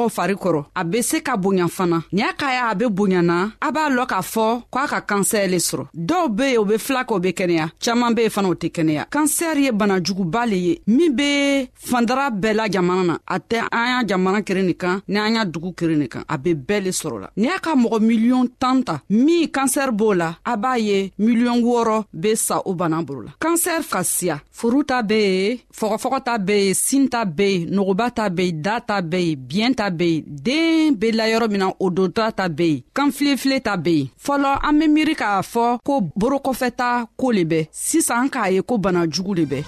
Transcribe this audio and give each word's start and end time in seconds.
mɔgɔw 0.00 0.08
fari 0.08 0.34
kɔrɔ 0.34 0.64
a 0.74 0.84
be 0.84 1.02
se 1.02 1.20
ka 1.20 1.36
bonya 1.36 1.66
fana 1.68 2.02
ni 2.12 2.22
a 2.22 2.32
ka 2.36 2.46
ya 2.50 2.68
a 2.70 2.74
be 2.74 2.84
bonyana 2.86 3.52
a 3.60 3.70
b'a 3.70 3.90
lɔn 3.90 4.06
k'a 4.06 4.20
fɔ 4.22 4.62
ko 4.70 4.78
a 4.78 4.86
ka 4.88 5.00
kansɛr 5.00 5.48
le 5.50 5.56
sɔrɔ 5.58 5.84
dɔw 5.94 6.28
be 6.34 6.42
yen 6.44 6.58
o 6.58 6.64
be 6.64 6.78
fila 6.78 7.04
kɛ 7.04 7.14
o 7.14 7.18
be 7.18 7.28
kɛnɛya 7.32 7.68
caaman 7.80 8.14
be 8.14 8.22
yen 8.22 8.30
fana 8.30 8.48
o 8.50 8.54
tɛ 8.54 8.68
kɛnɛya 8.72 9.04
kansɛri 9.10 9.62
ye 9.64 9.72
banajuguba 9.72 10.46
le 10.48 10.56
ye 10.56 10.80
min 10.86 11.14
be 11.14 11.68
fandara 11.86 12.30
bɛɛ 12.30 12.52
la 12.56 12.68
jamana 12.68 13.04
na 13.06 13.18
a 13.28 13.38
tɛ 13.40 13.66
an 13.72 13.88
y'a 13.92 14.06
jamana 14.06 14.42
keren 14.44 14.66
nin 14.66 14.74
kan 14.74 15.00
ni 15.08 15.18
an 15.18 15.34
y'a 15.34 15.44
dugu 15.44 15.72
keren 15.74 15.98
nin 15.98 16.08
kan 16.08 16.24
a 16.28 16.38
be 16.38 16.54
bɛɛ 16.54 16.84
le 16.84 16.90
sɔrɔ 16.90 17.20
la 17.20 17.28
ni 17.36 17.48
a 17.48 17.58
ka 17.58 17.74
mɔgɔ 17.74 18.00
miliyɔn 18.00 18.48
tan 18.58 18.82
ta 18.82 19.00
min 19.08 19.48
kansɛri 19.48 19.92
b'o 19.92 20.14
la 20.16 20.36
a 20.44 20.56
b'a 20.56 20.78
ye 20.78 21.12
miliyɔn 21.18 21.62
wɔɔrɔ 21.62 22.04
be 22.20 22.34
sa 22.36 22.60
o 22.64 22.74
bana 22.74 23.02
bolo 23.02 23.22
la 23.22 23.32
kansɛri 23.40 23.88
ka 23.90 24.02
siya 24.04 24.40
furu 24.50 24.84
ta 24.84 25.02
be 25.02 25.14
yen 25.20 25.58
fɔgɔfɔgɔ 25.74 26.24
ta 26.24 26.38
be 26.38 26.54
yen 26.66 26.74
sin 26.74 27.08
ta 27.08 27.24
be 27.24 27.42
yen 27.58 27.70
nogoba 27.70 28.10
ta 28.14 28.28
be 28.28 28.44
yen 28.46 28.62
da 28.62 28.80
ta 28.80 29.00
be 29.02 29.18
yen 29.18 29.36
biɲɛ 29.38 29.74
ta 29.76 29.89
ta 29.90 29.94
be 29.96 30.06
yen 30.16 30.22
den 30.26 30.94
be 30.98 31.08
layɔrɔ 31.18 31.46
min 31.50 31.58
na 31.60 31.66
o 31.78 31.86
dontɔla 31.96 32.28
ta 32.38 32.44
be 32.56 32.62
yen 32.62 32.82
kanfilefile 32.96 33.56
ta 33.66 33.72
be 33.84 33.90
yen 33.90 34.08
fɔlɔ 34.24 34.52
an 34.68 34.78
be 34.78 34.86
miiri 34.94 35.14
k'a 35.14 35.42
fɔ 35.42 35.78
ko 35.86 35.94
borokɔfɛta 36.20 36.88
koo 37.20 37.30
le 37.32 37.42
bɛ 37.50 37.60
sisan 37.72 38.16
an 38.22 38.28
k'a 38.28 38.50
ye 38.54 38.60
ko 38.68 38.78
bana 38.78 39.06
jugu 39.08 39.34
le 39.38 39.44
bɛ 39.46 39.62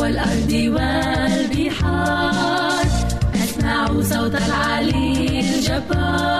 والأرض 0.00 0.52
والبحار 0.74 2.86
أسمع 3.42 3.86
صوت 4.02 4.34
العلي 4.34 5.16
الجبار 5.40 6.39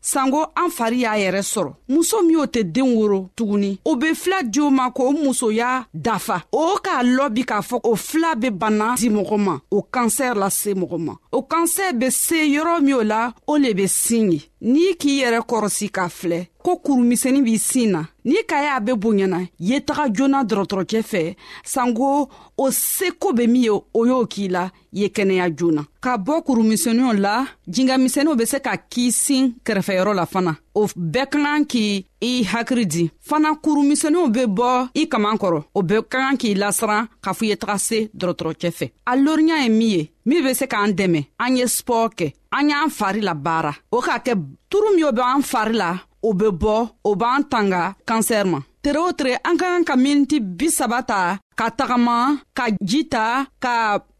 sanko 0.00 0.46
an 0.56 0.70
fari 0.76 0.98
y'a 1.00 1.14
yɛrɛ 1.16 1.42
sɔrɔ 1.42 1.72
muso 1.88 2.22
min 2.22 2.36
o 2.40 2.44
tɛ 2.46 2.62
den 2.72 2.88
woro 2.94 3.28
tuguni 3.36 3.78
o 3.84 3.96
be 3.96 4.14
fila 4.14 4.42
di 4.42 4.60
o 4.60 4.70
ma 4.70 4.88
k'o 4.90 5.12
musoya 5.12 5.84
dafa 5.92 6.44
o 6.52 6.78
k'a 6.82 7.02
lɔbi 7.04 7.42
k'a 7.44 7.60
fɔ 7.60 7.80
o 7.84 7.96
fila 7.96 8.34
be 8.36 8.48
bana 8.50 8.94
di 8.98 9.10
mɔgɔ 9.10 9.36
ma 9.38 9.58
o 9.70 9.82
kansɛr 9.92 10.34
lase 10.36 10.68
mɔgɔ 10.72 10.98
ma 11.04 11.14
o 11.32 11.42
kansɛr 11.42 11.92
be 11.98 12.10
se 12.10 12.48
yɔrɔ 12.48 12.80
min 12.80 12.94
o 12.94 13.02
la 13.02 13.32
o 13.46 13.56
le 13.58 13.74
be 13.74 13.86
sin 13.86 14.32
ye 14.32 14.40
n'i 14.62 14.94
k'i 14.98 15.20
yɛrɛ 15.20 15.40
kɔrɔsi 15.46 15.90
k'a 15.90 16.08
filɛ 16.08 16.46
ko 16.64 16.76
kurumisɛnin 16.84 17.44
b'i 17.44 17.58
sin 17.58 17.90
na 17.96 18.02
n'i 18.24 18.42
ka 18.48 18.56
y'a 18.64 18.80
be 18.84 18.92
bonyana 18.92 19.40
ye 19.58 19.80
taga 19.80 20.08
joona 20.14 20.44
dɔrɔtɔrɔcɛ 20.44 21.00
fɛ 21.10 21.22
sanko 21.64 22.28
o 22.56 22.64
seko 22.70 23.32
be 23.36 23.46
min 23.46 23.62
ye 23.62 23.70
o 23.70 24.04
y'o 24.06 24.26
k'i 24.26 24.48
la 24.48 24.68
ye 24.92 25.08
kɛnɛya 25.08 25.50
joona 25.56 25.86
ka 26.00 26.16
bɔ 26.18 26.42
kurumisɛniw 26.44 27.12
la 27.24 27.46
jingamisɛniw 27.66 28.36
be 28.38 28.44
se 28.44 28.58
ka 28.60 28.76
k'i 28.76 29.10
sin 29.10 29.54
kɛrɛfɛyɔrɔ 29.64 30.14
la 30.14 30.26
fana 30.26 30.56
o 30.74 30.84
bɛɛ 30.86 31.26
ka 31.30 31.38
kan 31.38 31.64
k' 31.64 32.04
i 32.20 32.44
hakiri 32.44 32.86
di 32.86 33.10
fana 33.28 33.54
kurumisɛniw 33.56 34.28
be 34.32 34.44
bɔ 34.44 34.90
i 34.94 35.06
kaman 35.08 35.38
kɔrɔ 35.38 35.62
o 35.74 35.82
bɛɛ 35.82 36.02
ka 36.08 36.18
kan 36.18 36.36
k'i 36.36 36.54
lasiran 36.54 37.08
k'a 37.22 37.32
fɔ 37.32 37.44
ye 37.48 37.56
taga 37.56 37.78
se 37.78 38.10
dɔrɔtɔrɔcɛ 38.16 38.70
fɛ 38.78 38.90
a 39.06 39.16
loriya 39.16 39.62
ye 39.64 39.68
min 39.68 39.88
ye 39.88 40.10
min 40.26 40.42
be 40.44 40.52
se 40.54 40.66
k'an 40.66 40.92
dɛmɛ 40.92 41.26
an 41.40 41.56
ye 41.56 41.64
spɔr 41.66 42.12
kɛ 42.14 42.32
an 42.52 42.68
y'an 42.68 42.90
fari 42.90 43.20
la 43.22 43.32
baara 43.34 43.74
o 43.92 44.02
k'a 44.02 44.20
kɛ 44.22 44.34
turu 44.70 44.94
min 44.94 45.04
o 45.04 45.12
be 45.12 45.22
an 45.22 45.42
fari 45.42 45.72
la 45.72 45.96
o 46.28 46.32
be 46.40 46.48
bɔ 46.62 46.76
o 47.08 47.10
b'an 47.20 47.40
tanga 47.52 47.82
kansɛri 48.08 48.48
ma 48.52 48.58
tere 48.82 48.98
o 49.08 49.10
tere 49.18 49.32
an 49.48 49.56
ka 49.60 49.66
kan 49.72 49.84
ka 49.88 49.94
miniti 50.04 50.36
bisaba 50.58 50.98
ta 51.10 51.20
ka 51.58 51.66
tagama 51.78 52.18
ka 52.58 52.64
ji 52.90 53.00
ta 53.14 53.24
ka 53.64 53.74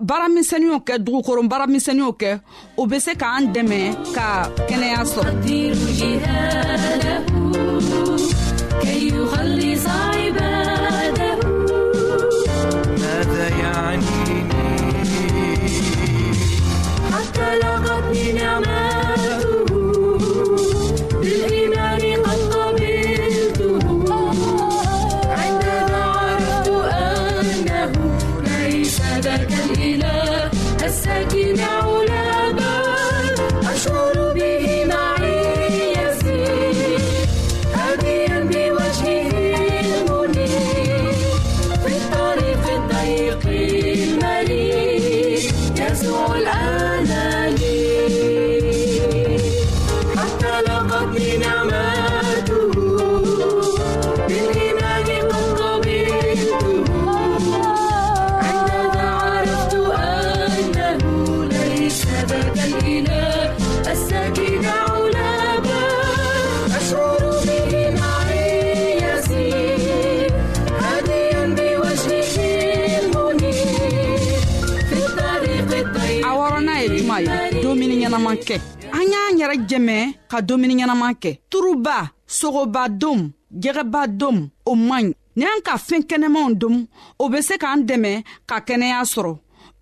baaramisɛniw 0.09 0.77
kɛ 0.87 0.95
dugukoro 1.05 1.41
baaramisɛniw 1.53 2.11
kɛ 2.21 2.31
o 2.81 2.83
be 2.91 2.99
se 3.07 3.13
k'an 3.23 3.43
dɛmɛ 3.55 3.81
ka 4.17 4.29
kɛnɛya 4.69 5.01
sɔrɔ 5.13 5.31
ɲɛnaman 78.21 78.37
kɛ 78.49 78.57
an 78.93 79.05
y'an 79.13 79.39
yɛrɛ 79.41 79.57
jɛmɛ 79.71 79.97
ka 80.31 80.39
dumuni 80.49 80.75
ɲɛnaman 80.79 81.15
kɛ 81.23 81.31
turuba 81.51 81.97
sogoba 82.39 82.83
dom 83.01 83.21
jɛgɛba 83.63 84.01
dom 84.21 84.37
o 84.67 84.73
man 84.89 85.05
ɲi 85.09 85.15
ni 85.37 85.45
an 85.53 85.61
ka 85.67 85.73
fɛɛn 85.87 86.03
kɛnɛmanw 86.11 86.49
dom 86.61 86.77
o 87.23 87.29
be 87.33 87.39
se 87.49 87.55
k'an 87.63 87.81
dɛmɛ 87.89 88.13
ka 88.49 88.57
kɛnɛya 88.67 89.01
sɔrɔ 89.13 89.33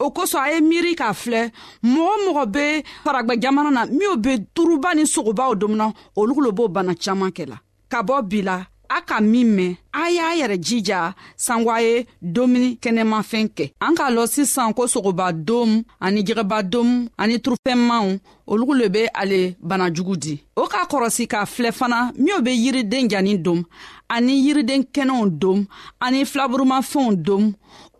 o 0.04 0.06
kosɔn 0.10 0.42
a 0.44 0.50
ye 0.54 0.60
miiri 0.70 0.92
k'a 1.00 1.12
filɛ 1.22 1.44
mɔgɔ 1.92 2.14
mɔgɔ 2.26 2.44
be 2.54 2.64
faragwɛ 3.04 3.34
jamana 3.42 3.70
na 3.72 3.82
minw 3.86 4.14
be 4.16 4.32
turuba 4.56 4.94
ni 4.94 5.02
sogobaw 5.04 5.54
domuna 5.58 5.86
olu 6.16 6.34
lo 6.44 6.52
b'o 6.52 6.68
bana 6.72 6.92
caaman 6.94 7.32
kɛ 7.36 7.44
la 7.50 7.56
ka 7.90 8.02
bɔ 8.06 8.22
bi 8.30 8.42
la 8.42 8.56
a 8.88 9.00
ka 9.02 9.20
min 9.20 9.44
mɛn 9.56 9.76
a 9.92 10.02
y'a 10.10 10.26
yɛrɛ 10.40 10.56
jija 10.64 11.14
sanko 11.36 11.70
a 11.76 11.80
ye 11.86 12.06
domuni 12.34 12.68
kɛnɛmafɛn 12.82 13.46
kɛ 13.56 13.64
an 13.80 13.94
k'a 13.96 14.08
lɔn 14.16 14.26
sisan 14.28 14.72
ko 14.72 14.86
sogoba 14.86 15.32
dom 15.32 15.82
ani 16.00 16.22
jɛgɛba 16.22 16.62
dom 16.70 17.08
ani 17.18 17.36
turufɛnmaw 17.40 18.18
olugu 18.48 18.74
le 18.80 18.88
be 18.88 19.06
ale 19.14 19.54
banajugu 19.68 20.16
di 20.16 20.40
o 20.56 20.66
k'a 20.66 20.86
kɔrɔsi 20.90 21.26
k'a 21.28 21.44
filɛ 21.46 21.72
fana 21.72 22.12
minw 22.16 22.40
be 22.42 22.50
yiriden 22.52 23.08
janin 23.10 23.36
dom 23.42 23.62
ani 24.08 24.34
yiriden 24.46 24.82
kɛnɛw 24.90 25.28
dom 25.38 25.66
ani 26.00 26.24
filaburumafɛnw 26.24 27.14
dom 27.22 27.52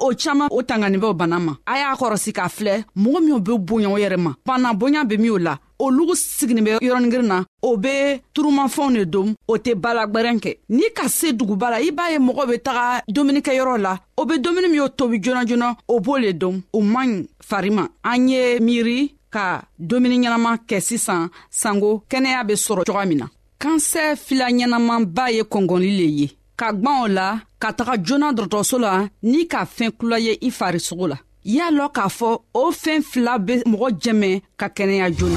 o 0.04 0.12
caaman 0.22 0.48
o 0.50 0.62
tangani 0.68 0.98
bɛ 1.02 1.06
o 1.06 1.14
bana 1.20 1.38
ma 1.46 1.52
a 1.66 1.74
y'a 1.80 1.94
kɔrɔsi 2.00 2.30
k'a 2.36 2.44
filɛ 2.56 2.74
mɔgɔ 3.02 3.18
minw 3.24 3.38
be 3.46 3.52
boya 3.68 3.88
o 3.88 3.96
yɛrɛ 4.02 4.16
ma 4.24 4.30
bana 4.46 4.70
boya 4.80 5.00
be 5.08 5.16
min 5.18 5.30
o 5.34 5.38
la 5.46 5.54
olugu 5.82 6.14
siginin 6.16 6.62
bɛ 6.66 6.72
yɔrɔnigirin 6.86 7.26
na 7.30 7.38
o 7.68 7.76
be 7.76 7.94
turumafɛnw 8.34 8.96
de 8.98 9.04
dom 9.12 9.28
o 9.46 9.54
tɛ 9.64 9.72
balagwɛrɛn 9.82 10.38
kɛ 10.42 10.50
n'i 10.76 10.88
ka 10.96 11.04
se 11.08 11.32
duguba 11.38 11.70
la 11.70 11.78
i 11.86 11.90
b'a 11.90 12.06
ye 12.12 12.18
mɔgɔw 12.18 12.44
be 12.50 12.58
taga 12.66 13.02
dumunikɛyɔrɔ 13.14 13.76
la 13.84 13.92
o 14.16 14.24
be 14.24 14.38
dumuni 14.38 14.68
min 14.70 14.76
y'o 14.80 14.88
tobi 14.88 15.18
joona 15.22 15.44
joona 15.48 15.76
o 15.88 16.00
b'o 16.00 16.18
le 16.22 16.32
dom 16.32 16.60
o 16.74 16.80
man 16.80 17.08
ɲi 17.22 17.26
fari 17.48 17.70
ma 17.72 17.86
an 18.04 18.28
ye 18.28 18.58
miiri 18.60 19.14
ka 19.34 19.62
dumuni 19.80 20.16
ɲɛnaman 20.22 20.56
kɛ 20.68 20.80
sisan 20.80 21.28
sanko 21.50 22.04
kɛnɛya 22.10 22.44
be 22.46 22.54
sɔrɔ 22.54 22.84
coga 22.86 23.04
min 23.06 23.18
na 23.18 23.26
kansɛ 23.60 24.16
fila 24.16 24.48
ɲɛnamanba 24.50 25.24
ye 25.34 25.42
kɔngɔli 25.42 25.90
le 25.98 26.04
ye 26.20 26.37
ka 26.58 26.68
gwɛnw 26.82 27.06
la 27.16 27.26
ka 27.62 27.68
taga 27.78 27.94
joona 28.06 28.28
dɔrɔtɔrɔso 28.36 28.76
la 28.84 28.92
n'i 29.30 29.42
ka 29.52 29.60
fɛɛn 29.74 29.94
kula 29.98 30.18
ye 30.26 30.32
i 30.42 30.48
farisogo 30.58 31.06
la 31.12 31.18
y'a 31.54 31.66
lɔn 31.76 31.90
k'a 31.96 32.06
fɔ 32.18 32.28
o 32.52 32.72
fɛɛn 32.82 33.02
fila 33.10 33.32
be 33.46 33.54
mɔgɔ 33.70 33.88
jɛmɛ 34.02 34.30
ka 34.60 34.66
kɛnɛya 34.76 35.06
joona 35.16 35.36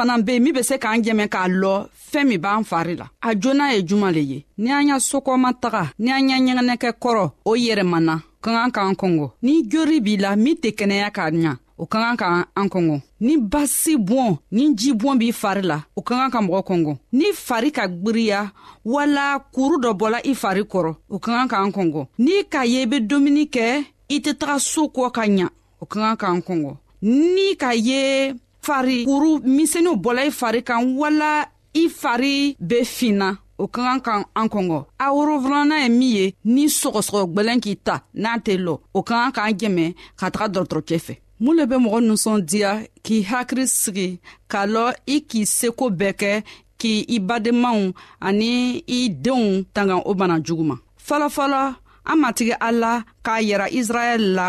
fana 0.00 0.18
be 0.22 0.32
yen 0.32 0.42
min 0.42 0.54
be 0.54 0.62
se 0.62 0.76
k'an 0.82 0.98
jɛmɛ 1.04 1.24
k'a 1.34 1.48
lɔ 1.60 1.72
fɛɛn 2.10 2.28
min 2.28 2.38
b'an 2.44 2.62
fari 2.70 2.94
la 2.98 3.06
a 3.20 3.30
joona 3.42 3.66
ye 3.74 3.80
juman 3.88 4.12
le 4.16 4.20
ye 4.30 4.44
ni 4.58 4.70
an 4.72 4.88
y'a 4.88 4.96
sokɔma 4.98 5.50
taga 5.62 5.82
ni 5.98 6.10
an 6.10 6.28
y'a 6.28 6.36
ɲɛgɛnɛkɛ 6.38 6.90
kɔrɔ 7.02 7.24
o 7.44 7.52
yɛrɛmana 7.66 8.14
ka 8.42 8.50
kan 8.56 8.70
k'an 8.74 8.94
kɔngɔ 9.00 9.30
ni 9.42 9.54
jori 9.70 9.98
b'i 10.04 10.16
la 10.22 10.36
min 10.36 10.56
tɛ 10.62 10.68
kɛnɛya 10.78 11.10
k'a 11.16 11.26
ɲa 11.34 11.56
o 11.82 11.86
ka 11.86 11.98
kan 12.02 12.16
ka 12.16 12.44
an 12.56 12.68
kɔngɔ 12.68 13.00
ni 13.20 13.36
basi 13.52 13.94
bɔn 14.08 14.38
ni 14.52 14.74
ji 14.74 14.92
bɔn 14.92 15.18
b'i 15.20 15.32
fari 15.42 15.62
la 15.62 15.78
o 15.96 16.02
ka 16.02 16.14
kan 16.20 16.30
ka 16.30 16.38
mɔgɔ 16.40 16.62
kɔngɔ 16.68 16.96
ni 17.12 17.26
fari 17.34 17.70
ka 17.72 17.86
gwiriya 17.88 18.50
wala 18.84 19.38
kuru 19.54 19.76
dɔ 19.84 19.90
bɔla 20.00 20.18
i 20.26 20.34
fari 20.42 20.62
kɔrɔ 20.64 20.94
o 21.10 21.18
ka 21.18 21.30
kan 21.32 21.48
k'an 21.48 21.72
kɔngɔ 21.76 22.06
n'i 22.18 22.42
k'a 22.52 22.64
ye 22.70 22.82
i 22.82 22.86
be 22.86 23.00
domuni 23.00 23.44
kɛ 23.50 23.84
i 24.08 24.16
tɛ 24.20 24.32
taga 24.38 24.58
soo 24.60 24.88
kɔ 24.88 25.10
ka 25.12 25.22
ɲa 25.26 25.48
o 25.80 25.84
ka 25.86 26.00
kan 26.00 26.16
k'an 26.16 26.40
kɔngɔ 26.46 26.76
n'i 27.02 27.54
k'a 27.56 27.74
ye 27.76 28.32
fari 28.66 28.96
kuru 29.08 29.30
misɛniw 29.56 29.94
bɔla 30.04 30.22
i 30.28 30.30
fari 30.40 30.60
kan 30.68 30.80
wala 31.00 31.32
i 31.74 31.84
fari 32.00 32.36
be 32.68 32.78
finna 32.94 33.28
o 33.58 33.64
ka 33.74 33.80
kan 33.86 34.00
ka 34.06 34.12
an 34.40 34.48
kɔngɔ 34.52 34.80
a 34.98 35.06
worofilana 35.16 35.76
ye 35.82 35.88
min 35.98 36.12
ye 36.18 36.24
ni 36.54 36.64
sɔgɔsɔgɔ 36.80 37.22
gwɛlɛn 37.34 37.58
k'i 37.64 37.74
ta 37.86 37.94
n'a 38.22 38.32
tɛ 38.44 38.54
lɔ 38.66 38.74
o 38.94 39.00
ka 39.08 39.14
kan 39.20 39.30
k'an 39.36 39.52
jɛmɛ 39.60 39.86
ka 40.18 40.26
taga 40.34 40.48
dɔgɔtɔrɔcɛ 40.54 40.96
fɛ 41.06 41.14
mun 41.42 41.56
le 41.56 41.66
be 41.70 41.74
mɔgɔ 41.84 41.98
ninsɔndiya 42.08 42.72
k'i 43.04 43.18
hakiri 43.30 43.64
sigi 43.82 44.08
k'a 44.50 44.62
lɔ 44.74 44.84
i 45.06 45.16
k'i 45.30 45.42
seko 45.58 45.86
bɛɛ 46.00 46.12
kɛ 46.20 46.32
k'i 46.80 46.96
i 47.16 47.18
badenmaw 47.28 47.92
ani 48.28 48.84
i 48.88 49.00
denw 49.24 49.64
tanga 49.74 49.96
o 50.10 50.14
bana 50.14 50.40
jugu 50.40 50.64
ma 50.64 50.76
falafala 51.06 51.76
an 52.12 52.16
matigi 52.18 52.52
ala 52.60 52.94
k'a 53.24 53.38
yira 53.40 53.66
israɛl 53.78 54.24
la 54.36 54.48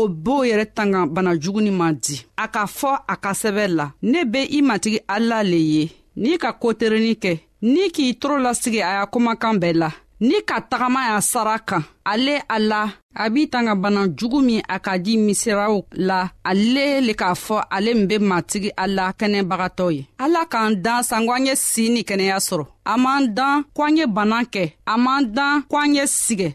o 0.00 0.08
b'o 0.22 0.36
yɛrɛ 0.48 0.66
tanga 0.76 1.00
bana 1.14 1.32
juguni 1.42 1.70
ma 1.80 1.88
di 2.02 2.16
a 2.36 2.44
k'a 2.54 2.64
fɔ 2.78 2.92
a 3.08 3.14
ka 3.24 3.32
sɛbɛ 3.40 3.64
la 3.78 3.86
ne 4.10 4.20
be 4.32 4.40
i 4.50 4.58
matigi 4.68 4.98
ala 5.14 5.38
le 5.50 5.58
ye 5.74 5.84
n'i 6.22 6.34
ka 6.42 6.50
koterini 6.62 7.14
kɛ 7.22 7.32
n'i 7.72 7.84
k'i 7.94 8.06
toro 8.20 8.36
lasigi 8.44 8.80
a 8.82 8.90
y'a 8.98 9.06
kumakan 9.12 9.56
bɛɛ 9.62 9.72
la 9.82 9.90
n'i 10.26 10.40
ka 10.48 10.56
tagama 10.70 11.00
y'a 11.10 11.20
sara 11.20 11.58
kan 11.68 11.82
ale 12.12 12.36
a 12.48 12.58
la 12.58 12.82
a 13.14 13.28
b'i 13.30 13.44
tanga 13.52 13.74
bana 13.74 14.06
jugu 14.18 14.40
min 14.40 14.62
a 14.68 14.78
ka 14.80 14.96
di 14.98 15.18
misiraw 15.18 15.84
la 16.08 16.30
ale 16.44 16.86
le 17.06 17.12
k'a 17.12 17.34
fɔ 17.44 17.60
ale 17.70 17.94
min 17.94 18.06
be 18.08 18.16
matigi 18.18 18.70
ala 18.84 19.12
kɛnɛbagatɔ 19.20 19.86
ye 19.96 20.06
ala 20.18 20.46
k'an 20.52 20.76
dan 20.82 21.02
sanko 21.04 21.32
an 21.32 21.46
ye 21.46 21.54
si 21.56 21.90
ni 21.90 22.02
kɛnɛya 22.04 22.38
sɔrɔ 22.48 22.64
a 22.92 22.96
m'an 22.96 23.34
dan 23.36 23.64
ko 23.76 23.82
an 23.84 23.96
ye 23.98 24.06
bana 24.06 24.40
kɛ 24.54 24.72
a 24.86 24.96
m'an 24.96 25.24
dan 25.32 25.62
ko 25.70 25.76
an 25.76 25.94
ye 25.94 26.04
sigɛ 26.06 26.54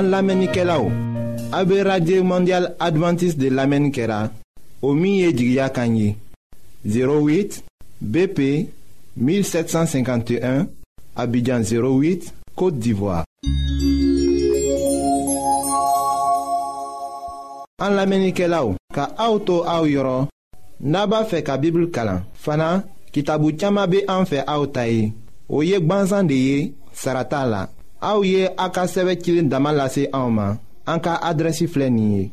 En 0.00 0.10
l'Amenikelao, 0.10 0.90
la 1.50 1.64
ou, 1.64 2.22
Mondial 2.24 2.72
adventiste 2.78 3.36
de 3.38 3.48
Lamenikela, 3.48 4.30
au 4.80 4.90
o 4.94 5.28
08 6.94 7.64
BP 8.00 8.68
1751, 9.20 10.68
Abidjan 11.16 11.60
08, 11.60 12.32
Côte 12.54 12.78
d'Ivoire. 12.78 13.24
An 17.80 17.94
lamenike 17.94 18.46
la 18.50 18.64
ou, 18.66 18.74
ka 18.90 19.06
auto 19.22 19.60
a 19.62 19.76
ou 19.84 19.86
yoron, 19.86 20.26
naba 20.82 21.20
fe 21.30 21.44
ka 21.46 21.54
bibl 21.62 21.84
kalan, 21.94 22.24
fana 22.34 22.82
kitabu 23.14 23.52
tiyama 23.54 23.84
be 23.86 24.00
an 24.10 24.26
fe 24.26 24.40
a 24.50 24.56
ou 24.58 24.66
tayi, 24.66 25.12
ou 25.48 25.62
yek 25.62 25.86
banzan 25.86 26.26
de 26.26 26.34
ye, 26.38 26.56
sarata 26.90 27.44
la, 27.46 27.62
a 28.02 28.10
ou 28.18 28.26
ye 28.26 28.48
a 28.56 28.66
ka 28.74 28.88
seve 28.90 29.14
kilin 29.22 29.46
daman 29.52 29.78
lase 29.78 30.08
a 30.10 30.24
ouman, 30.26 30.58
an 30.90 30.98
ka 31.04 31.20
adresi 31.30 31.70
flenye. 31.70 32.32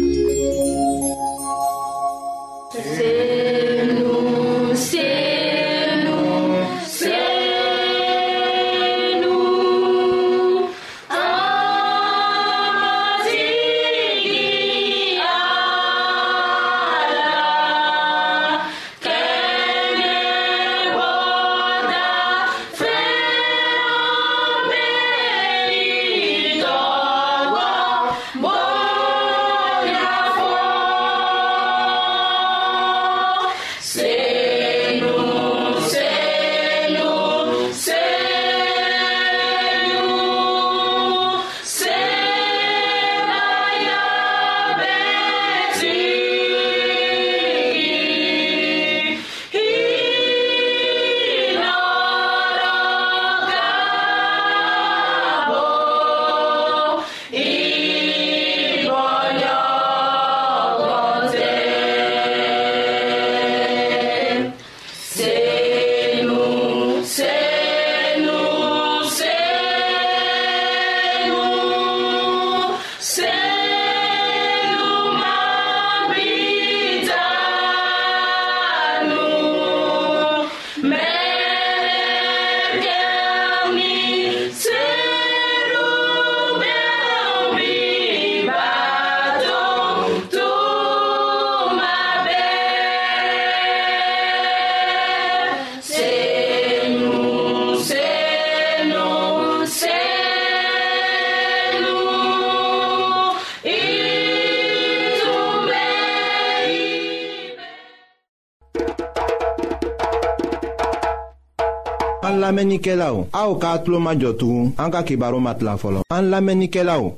An 112.51 112.57
lamenike 112.57 112.95
la 112.99 113.13
ou, 113.15 113.29
a 113.31 113.45
ou 113.47 113.55
ka 113.63 113.69
atlo 113.77 113.95
majotou, 114.03 114.73
an 114.77 114.91
ka 114.91 115.03
kibaro 115.07 115.37
mat 115.39 115.61
la 115.63 115.77
folo. 115.79 116.01
An 116.11 116.25
lamenike 116.33 116.83
la 116.83 116.97
ou, 116.99 117.13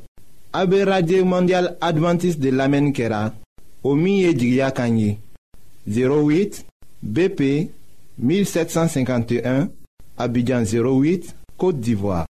a 0.54 0.62
be 0.70 0.84
radye 0.86 1.24
mondial 1.26 1.72
adventis 1.82 2.38
de 2.38 2.52
lamen 2.54 2.92
kera, 2.94 3.32
o 3.82 3.96
miye 3.98 4.36
djigya 4.38 4.70
kanyi, 4.78 5.18
08 5.90 6.62
BP 7.02 7.42
1751, 8.22 9.72
abidjan 10.22 10.70
08, 10.70 11.32
Kote 11.58 11.82
Divoa. 11.82 12.28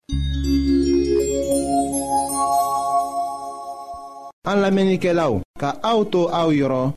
An 4.49 4.63
lamenike 4.65 5.13
la 5.13 5.29
ou, 5.35 5.43
ka 5.61 5.75
a 5.85 5.93
ou 5.99 6.09
tou 6.09 6.33
a 6.33 6.47
ou 6.49 6.57
yoron, 6.57 6.95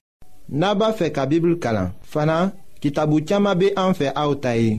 naba 0.49 0.95
fe 0.97 1.13
ka 1.13 1.29
bibl 1.29 1.59
kalan, 1.61 1.93
fana 2.09 2.47
ki 2.81 2.89
tabu 2.97 3.21
tiyama 3.21 3.53
be 3.55 3.75
an 3.77 3.93
fe 3.93 4.09
a 4.17 4.31
ou 4.31 4.41
tayi. 4.41 4.79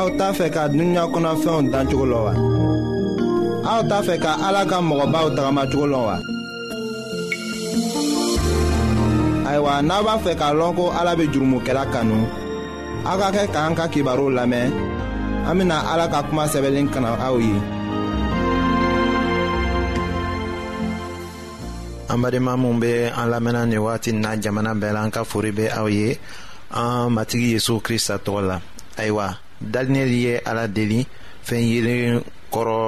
aw 0.00 0.08
t'a 0.18 0.28
fɛ 0.38 0.46
ka 0.54 0.62
dunuya 0.72 1.04
kɔnɔfɛnw 1.12 1.68
dan 1.72 1.84
cogo 1.90 2.06
lɔ 2.12 2.20
wa 2.26 2.32
aw 3.74 3.80
t'a 3.90 3.98
fɛ 4.06 4.14
ka 4.24 4.32
ala 4.46 4.62
ka 4.70 4.76
mɔgɔbaw 4.88 5.26
tagamacogo 5.36 5.86
lɔ 5.92 6.00
wa 6.08 6.16
ayiwa 9.48 9.72
n'a 9.88 9.96
b'a 10.06 10.14
fɛ 10.24 10.32
k'a 10.40 10.48
lɔn 10.60 10.72
ko 10.78 10.84
ala 10.98 11.12
be 11.18 11.24
jurumokɛla 11.32 11.84
kanu 11.92 12.18
aw 13.10 13.16
ka 13.22 13.28
kɛ 13.36 13.42
k'an 13.54 13.72
ka 13.78 13.84
kibaruw 13.92 14.30
lamɛn 14.38 14.68
an 15.50 15.70
ala 15.92 16.04
ka 16.12 16.20
kuma 16.28 16.44
sɛbɛlen 16.52 16.88
kana 16.94 17.10
aw 17.28 17.34
ye 17.44 17.54
an 22.12 22.18
badenma 22.24 22.52
minw 22.62 22.76
be 22.82 22.92
an 23.18 23.26
lamɛnna 23.34 23.62
nin 23.68 24.20
na 24.22 24.30
jamana 24.42 24.72
bɛɛ 24.80 24.92
la 24.96 25.00
an 25.04 25.10
ka 25.16 25.22
fori 25.30 25.50
be 25.58 25.64
aw 25.78 25.84
ye 25.96 26.08
an 26.80 27.10
matigi 27.16 27.48
yezu 27.54 27.72
krista 27.86 28.14
tɔgɔ 28.24 28.40
la 28.48 28.56
ayiwa 29.00 29.28
dalinɛli 29.60 30.16
ye 30.24 30.34
ala 30.50 30.64
deli 30.68 31.00
fɛn 31.46 31.62
yelen 31.70 32.22
kɔrɔ 32.52 32.78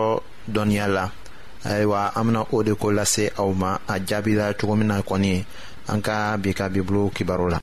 dɔnniya 0.54 0.86
la 0.88 1.04
ayiwa 1.64 2.10
an 2.14 2.24
bena 2.26 2.40
o 2.52 2.62
de 2.62 2.72
ko 2.74 2.90
lase 2.90 3.24
aw 3.36 3.50
ma 3.52 3.78
a 3.86 3.94
jaabila 4.08 4.54
cogo 4.58 4.74
min 4.76 4.88
na 4.88 5.02
kɔni 5.02 5.44
an 5.88 6.00
ka 6.02 6.36
bi 6.42 6.52
ka 6.54 6.68
bibulu 6.68 7.10
kibaru 7.14 7.48
la 7.50 7.58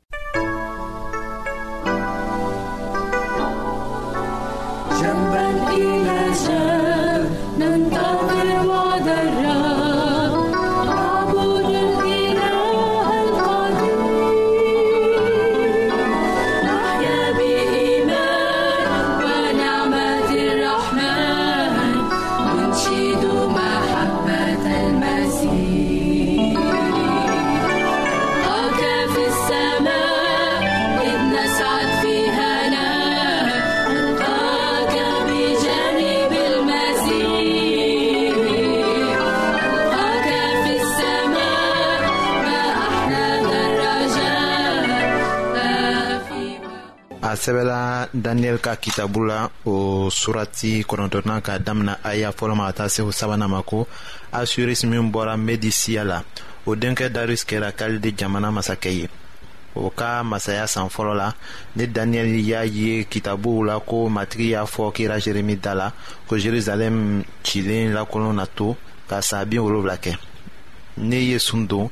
a 47.29 47.35
sɛbɛla 47.35 48.09
daniyɛli 48.11 48.59
ka 48.59 48.75
kitabu 48.81 49.21
la 49.23 49.45
o 49.65 50.09
surati 50.09 50.81
kɔnɔntɔna 50.81 51.41
ka 51.45 51.57
damina 51.59 51.99
aya 52.03 52.31
fɔlɔ 52.33 52.55
ma 52.57 52.65
ka 52.67 52.73
taa 52.83 52.87
se 52.89 53.01
o 53.03 53.11
sabanan 53.13 53.49
ma 53.51 53.61
ko 53.61 53.87
asuris 54.33 54.83
min 54.83 55.11
bɔra 55.11 55.37
medisiya 55.37 56.03
la 56.03 56.23
o 56.65 56.75
denkɛ 56.75 57.09
darus 57.13 57.45
kɛra 57.45 57.71
kalide 57.71 58.17
jamana 58.17 58.49
masakɛ 58.49 58.89
ye 58.97 59.09
o 59.75 59.89
ka 59.91 60.23
masaya 60.23 60.65
san 60.67 60.89
fɔlɔ 60.89 61.13
la 61.15 61.33
ni 61.75 61.85
daniyɛli 61.87 62.41
y'a 62.41 62.63
ye 62.65 63.03
kitabuw 63.05 63.63
la 63.65 63.79
ko 63.79 64.09
matigi 64.09 64.49
y'a 64.49 64.65
fɔ 64.65 64.91
kira 64.91 65.19
jeremi 65.21 65.55
da 65.61 65.73
la 65.75 65.91
ko 66.27 66.35
jerusalɛm 66.35 67.23
cilen 67.43 67.93
lakolon 67.93 68.33
na 68.35 68.45
to 68.47 68.75
ka 69.07 69.19
saa 69.21 69.45
bin 69.45 69.59
wolonwula 69.59 69.97
kɛ 70.01 70.17
ne 70.97 71.17
ye 71.21 71.37
sun 71.37 71.67
don 71.67 71.91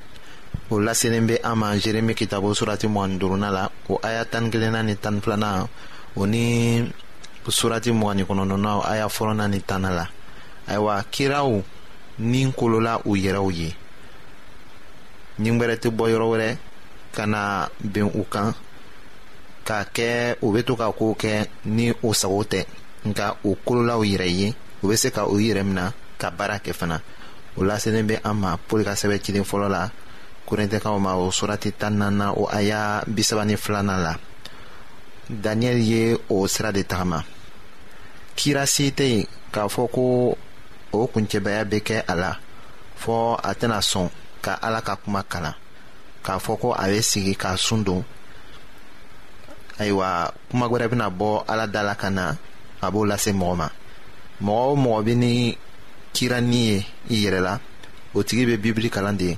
o 0.71 0.79
laselen 0.85 1.27
be 1.27 1.37
an 1.43 1.55
ma 1.57 1.75
jeremi 1.77 2.13
kitabo 2.15 2.55
surati 2.55 2.87
mgani 2.87 3.17
duruna 3.17 3.51
la 3.51 3.69
o 3.89 3.99
aya 4.03 4.23
tani 4.25 4.49
kelenna 4.49 4.81
ni 4.83 4.95
tani 4.95 5.19
filana 5.21 5.67
o 6.15 6.25
ni 6.25 6.89
surati 7.49 7.91
mgani 7.91 8.23
kɔnɔnɔna 8.23 8.71
aya 8.91 9.05
fɔlɔna 9.09 9.47
ni 9.51 9.59
tana 9.59 9.89
la 9.91 10.05
ayiwa 10.67 11.03
kiraw 11.13 11.61
ni 12.19 12.45
kolola 12.55 13.01
u 13.05 13.11
yɛrɛw 13.17 13.49
ye 13.59 13.75
ɲigwɛrɛ 15.41 15.75
tɛ 15.81 15.89
bɔ 15.91 16.03
yɔrɔ 16.11 16.27
wɛrɛ 16.31 16.57
ka 17.15 17.25
na 17.27 17.67
ben 17.83 18.05
u 18.07 18.23
kan 18.33 18.53
k'a 19.65 19.83
kɛ 19.95 20.35
u 20.41 20.53
be 20.53 20.63
to 20.63 20.75
ka 20.77 20.89
koo 20.93 21.13
kɛ 21.19 21.47
ni 21.65 21.91
o 22.03 22.13
sago 22.13 22.43
tɛ 22.43 22.63
nka 23.05 23.35
o 23.43 23.57
kolola 23.65 23.97
u 23.99 24.03
yɛrɛ 24.05 24.27
ye 24.39 24.55
u 24.83 24.87
be 24.87 24.95
se 24.95 25.11
ka 25.11 25.25
o 25.25 25.35
yɛrɛ 25.37 25.65
mina 25.65 25.91
ka 26.17 26.29
baara 26.31 26.59
kɛ 26.59 26.73
fana 26.73 27.01
o 27.57 27.61
laselen 27.63 28.07
be 28.07 28.15
an 28.23 28.37
ma 28.39 28.55
pɔli 28.69 28.85
ka 28.85 28.91
sɛbɛ 28.93 29.19
cilen 29.21 29.43
fɔlɔ 29.43 29.67
la 29.69 29.91
korintikaw 30.51 30.99
ma 30.99 31.15
o 31.15 31.31
surati 31.31 31.71
tannan 31.71 32.13
na 32.19 32.27
o 32.41 32.43
aya 32.57 32.79
bisaba 33.07 33.45
ni 33.47 33.55
la 34.05 34.13
daniyɛli 35.43 35.83
ye 35.91 36.03
o 36.29 36.43
sira 36.53 36.73
de 36.75 36.83
tagama 36.83 37.19
kira 38.35 38.63
tɛ 38.67 39.03
yen 39.13 39.25
k'a 39.53 39.63
fɔ 39.73 39.83
ko 39.95 40.03
o 40.91 40.99
kuncɛbaya 41.13 41.63
bɛ 41.71 41.77
kɛ 41.87 41.97
a 42.11 42.13
la 42.21 42.31
fɔ 43.01 43.39
a 43.49 43.51
tɛna 43.59 43.79
sɔn 43.91 44.07
ka 44.43 44.51
ala 44.65 44.79
ka 44.87 44.93
kuma 45.03 45.23
kalan 45.23 45.55
k'a 46.25 46.35
fɔ 46.45 46.53
ko 46.61 46.67
a 46.73 46.85
bɛ 46.91 46.99
sigi 47.11 47.33
k'a 47.41 47.55
sun 47.57 47.81
don 47.87 48.03
ayiwa 49.79 50.07
kuma 50.49 50.65
wɛrɛ 50.71 50.85
bɛna 50.91 51.07
bɔ 51.19 51.45
ala 51.47 51.65
da 51.67 51.81
la 51.81 51.95
ka 51.95 52.09
na 52.09 52.35
a 52.81 52.91
b'o 52.91 53.05
lase 53.07 53.31
mɔgɔ 53.31 53.55
ma 53.55 53.67
mɔgɔ 54.45 54.63
o 54.71 54.75
mɔgɔ 54.83 54.99
bɛ 55.07 55.13
ni 55.23 55.33
kirani 56.13 56.59
ye 56.67 56.77
i 57.13 57.15
yɛrɛ 57.23 57.39
la 57.47 57.53
o 58.13 58.19
tigi 58.27 58.43
bɛ 58.49 58.57
bibili 58.59 58.89
kalan 58.91 59.17
de 59.17 59.25
ye 59.31 59.37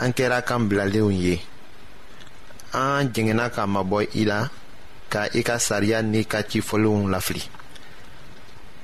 an 0.00 0.12
kɛra 0.14 0.42
kan 0.46 0.68
bilalenw 0.68 1.10
ye 1.10 1.40
an 2.72 3.08
jɛngɛna 3.12 3.50
ka 3.54 3.62
mabɔ 3.66 4.04
i 4.14 4.24
la 4.24 4.48
ka 5.12 5.26
i 5.38 5.42
ka 5.42 5.58
sariya 5.58 6.02
n'i 6.02 6.24
ka 6.24 6.38
cifɔlenw 6.50 7.08
lafili 7.12 7.42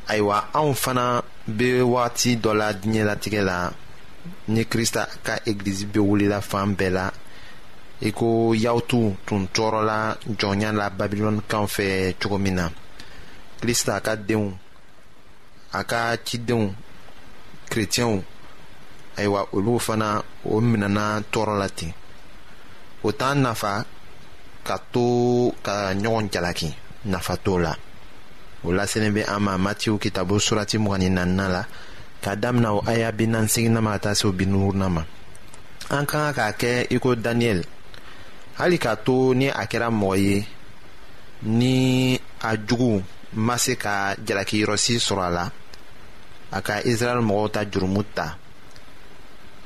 ayiwa 0.08 0.48
anw 0.54 0.72
fana 0.74 1.22
bɛ 1.58 1.82
wagati 1.92 2.30
dɔ 2.42 2.52
la 2.54 2.72
diɲɛlatigɛ 2.72 3.42
la 3.44 3.72
ni 4.48 4.64
Krista 4.66 5.06
ka 5.26 5.36
egilizi 5.46 5.86
bɛ 5.86 6.00
wulila 6.00 6.40
fan 6.42 6.74
bɛɛ 6.76 6.90
la 6.92 7.10
i 8.00 8.10
ko 8.10 8.52
yawtu 8.54 9.16
tun 9.26 9.46
tɔɔrɔla 9.54 10.16
jɔnya 10.40 10.72
la 10.74 10.90
babilɔnikaw 10.90 11.64
fɛ 11.74 12.16
cogo 12.20 12.38
min 12.38 12.54
na 12.56 12.68
kirista 13.60 14.00
ka 14.02 14.16
denw 14.16 14.50
a 15.72 15.84
ka 15.84 16.16
cidenw 16.24 16.74
kerecɛnw 17.70 18.22
ayiwa 19.16 19.46
olu 19.56 19.74
fana 19.86 20.10
o 20.50 20.54
minɛna 20.70 21.04
tɔɔrɔ 21.32 21.54
la 21.62 21.68
ten 21.76 21.92
o 23.06 23.12
t'an 23.12 23.34
nafa 23.42 23.72
ka 24.66 24.76
to 24.92 25.06
ka 25.66 25.74
ɲɔgɔn 26.02 26.26
jalaki 26.32 26.68
nafa 27.12 27.34
t'o 27.44 27.58
la 27.64 27.72
o 28.66 28.72
laselen 28.76 29.14
bɛ 29.16 29.22
an 29.34 29.40
ma 29.44 29.52
matiw 29.64 29.96
kitabo 30.02 30.34
surati 30.46 30.76
mugani 30.84 31.08
naaninan 31.16 31.50
la 31.54 31.62
ka 32.22 32.34
damina 32.42 32.74
o 32.74 32.80
aya 32.86 33.12
bi 33.12 33.26
ma 33.26 33.40
ka 33.92 33.98
taa 34.04 34.14
se 34.14 34.26
o 34.28 34.32
bi 34.32 34.46
ma 34.46 35.02
an 35.90 36.06
ka 36.06 36.32
kan 36.32 36.32
k'a 36.36 36.50
kɛ 36.60 36.86
i 36.94 36.98
ko 36.98 37.14
daniyɛli 37.14 37.64
hali 38.58 38.78
k'a 38.78 38.96
to 39.04 39.34
ni 39.34 39.48
a 39.48 39.64
kɛra 39.70 39.88
mɔgɔ 40.00 40.18
ye 40.24 40.46
ni 41.42 42.20
a 42.40 42.56
jugu 42.56 43.02
ma 43.34 43.56
se 43.58 43.76
ka 43.76 44.14
jalakiyɔrɔsi 44.16 44.94
sɔrɔ 45.06 45.22
a 45.22 45.30
la 45.30 45.50
a 46.52 46.60
ka 46.62 46.74
israɛli 46.82 47.22
mɔgɔw 47.22 47.50
ta 47.52 47.64
jurumu 47.64 48.02
ta 48.14 48.36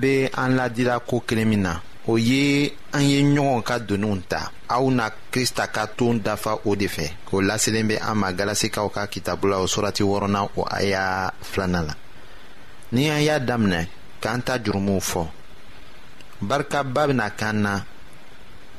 bɛ 0.00 0.28
an 0.42 0.54
ladira 0.56 1.00
ko 1.00 1.20
kelen 1.26 1.48
min 1.48 1.62
na 1.62 1.74
o 2.06 2.16
ye 2.18 2.70
an 2.92 3.02
ye 3.10 3.20
ɲɔgɔn 3.34 3.62
ka 3.68 3.74
doniw 3.88 4.16
ta 4.30 4.40
aw 4.74 4.84
na 4.96 5.04
krista 5.32 5.64
ka 5.74 5.82
ton 5.98 6.16
dafa 6.26 6.52
o 6.68 6.76
de 6.80 6.86
fɛ 6.94 7.06
o 7.34 7.40
laselen 7.48 7.88
bɛ 7.90 7.96
an 8.08 8.14
ma 8.20 8.30
galasikaw 8.38 8.88
ka 8.94 9.02
kitabu 9.12 9.46
la 9.50 9.58
o 9.58 9.66
surati 9.66 10.02
wɔrɔnan 10.08 10.48
o 10.56 10.62
aya 10.78 11.30
filanan 11.42 11.86
la 11.88 11.94
ni 12.94 13.08
an 13.10 13.20
y'a 13.26 13.38
daminɛ 13.48 13.82
k'an 14.22 14.40
ta 14.46 14.58
jurumuw 14.64 15.00
fɔ 15.10 15.22
barikaba 16.48 17.06
bena 17.08 17.30
k'an 17.40 17.56
na 17.64 17.72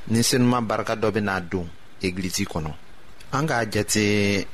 ni 0.07 0.21
senuman 0.23 0.61
barika 0.67 0.95
dɔ 0.95 1.09
bena 1.13 1.41
don 1.51 1.67
egilizi 2.01 2.45
kɔnɔ 2.51 2.71
an 3.33 3.43
k'a 3.47 3.65
jate 3.73 4.45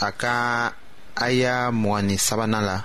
a 0.00 0.08
ka 0.12 0.34
aya 1.26 1.70
mugani 1.72 2.16
sabanan 2.18 2.64
la 2.70 2.84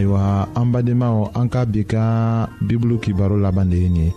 ayiwa 0.00 0.48
an 0.56 0.72
de 0.72 0.96
an 1.34 1.46
ka 1.52 1.64
bi 1.68 1.84
ka 1.84 2.48
bibulu 2.64 2.96
kibaro 2.98 3.36
laban 3.36 3.68
de 3.70 3.76
ye 3.76 3.88
nin 3.92 4.04
ye 4.08 4.12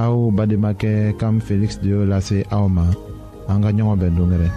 aw 0.00 0.30
badenmakɛ 0.32 1.14
kam 1.20 1.40
feliksi 1.44 1.78
de 1.82 1.88
y'o 1.90 2.04
lase 2.08 2.44
aw 2.50 2.64
ma 2.68 2.86
an 3.48 3.60
ka 3.62 3.70
ɲɔgɔn 3.76 3.98
bɛn 4.00 4.14
dongɛrɛ 4.16 4.50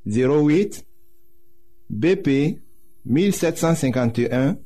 08 0.05 0.86
BP 1.89 2.59
1751, 3.05 4.57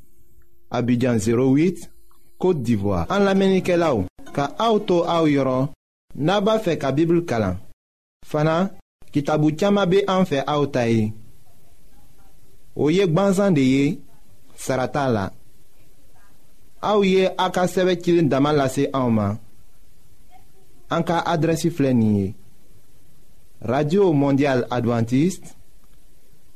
Abidjan 0.71 1.17
08, 1.17 1.89
Kote 2.41 2.62
d'Ivoire 2.63 3.05
An 3.12 3.19
la 3.25 3.36
menike 3.38 3.75
la 3.77 3.91
ou 3.93 4.05
Ka 4.34 4.47
aoutou 4.57 5.03
aou 5.05 5.27
yoron 5.29 5.67
Naba 6.17 6.55
fe 6.63 6.73
ka 6.81 6.89
Bibli 6.95 7.21
kalan 7.29 7.60
Fana, 8.25 8.71
ki 9.13 9.21
tabou 9.27 9.53
tiyama 9.53 9.84
be 9.86 10.01
anfe 10.10 10.41
aoutaye 10.47 11.12
Ou 12.75 12.89
yek 12.93 13.13
banzan 13.13 13.53
de 13.53 13.62
ye 13.67 13.86
Sarata 14.57 15.03
la 15.12 15.27
Aou 16.81 17.05
ye 17.05 17.29
a 17.38 17.51
ka 17.53 17.67
seve 17.69 17.99
kilin 18.01 18.31
daman 18.31 18.57
lase 18.57 18.88
aouman 18.93 19.38
An 20.91 21.05
ka 21.05 21.21
adresi 21.21 21.69
flenye 21.69 22.31
Radio 23.62 24.10
Mondial 24.17 24.65
Adventiste 24.73 25.53